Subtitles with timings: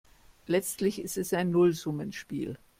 [0.47, 2.57] Letztlich ist es ein Nullsummenspiel.